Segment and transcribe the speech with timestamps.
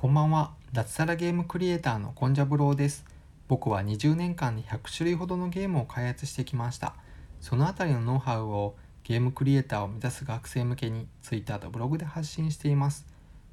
[0.00, 0.52] こんばんは。
[0.72, 3.04] 脱サラゲームクリエイターのコンジャブローです。
[3.48, 6.94] 僕は20年間で100種類ほどのゲームを開発してきました。
[7.42, 13.04] そのあたりのノウハウをゲームクリエイターを目指す学生向けに Twitter とブログで発信しています。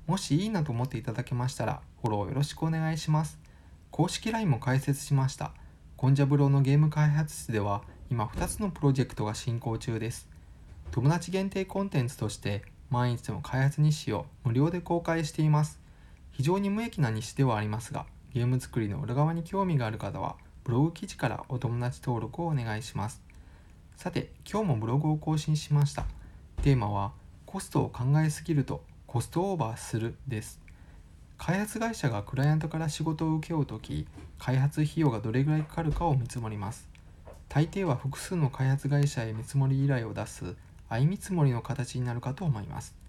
[0.06, 3.38] もしいいなと思っていただけましたらフォローよろしくお願いします。
[3.92, 5.52] 公式 LINE も開設しました。
[5.98, 10.30] コンジャブローのゲーム開発室では今2つのプロジェクトが進行中です。
[10.92, 15.86] 友達限定コンテンツとして毎日の開発日誌を無料で公開しています。
[16.38, 23.24] 非常に無益な日誌ではありますがゲーム作りの裏側に興味がある方はブログ記事からお友達登録をお願いします。
[23.96, 26.06] さて今日もブログを更新しました。
[26.62, 27.14] テーマは
[27.48, 30.62] コストを考えすぎるとコストオーバーするです。
[31.40, 36.88] 開発会社がクライアントから仕事を請け負う時開発費用がどれぐらいかかるかを見積もります。
[37.50, 40.56] 大抵は複数の開発会社へ見積もり依頼を出す
[40.88, 43.07] 相見積もりの形になるかと思います。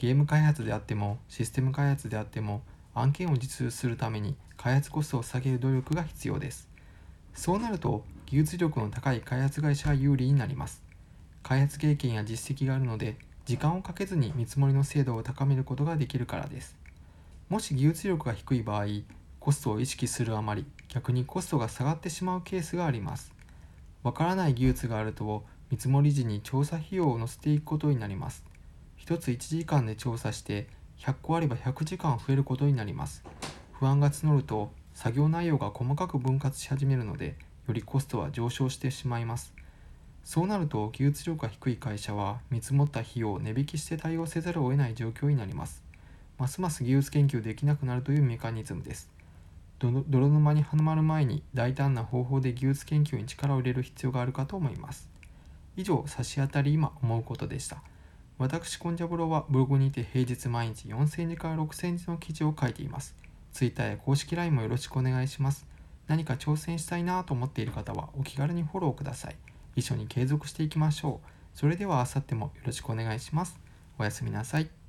[0.00, 2.62] ゲーム開発であってもシステム開発であっても
[2.94, 6.70] 案件を受注するために開発コストを下げる努力が必要です。
[7.34, 10.82] そうなると技術力の高い開発会社が有利になります。
[11.42, 16.78] 開発経験や実績があるので時間をかけずに見積もりの精度を高めることができるからです。
[17.50, 18.86] もし技術力が低い場合
[19.38, 23.34] コストを意識するあまり逆にコストが下がってしまうケースがあります。
[24.02, 28.48] わからない技術があると見積もり時に調査費用を載せていくことになります。
[29.00, 33.24] 1つ1時間で調査して100個あれば100時間増えることになります。
[33.72, 39.54] 不安が募ると作業内容が細かく分割し始めるのでよりコストは上昇してしまいます。
[40.22, 45.82] そうなると技術力が低い会社は見積もった費用を値引きして対応せざるを得ない状況になります。
[46.36, 49.10] ますます技術研究できなくなるというメカニズムです。
[49.78, 55.08] 泥沼にはまる前に大胆な方法で技術研究に力を入れる必要があるかと思います。
[55.76, 57.82] 以上差し当たり今思うことでした。
[58.40, 63.14] 私コンジャブロはブログにて平日毎日4000字から6000字の記事を書いています。
[63.52, 65.66] ツイッターや公式 LINE もよろしくお願いします。
[66.06, 69.36] 何か挑戦したいなと思っている方はお気軽にフォローください。
[69.76, 71.28] 一緒に継続していきましょう。
[71.52, 73.60] それではあさってもよろしくお願いします。
[73.98, 74.79] おやすみなさい。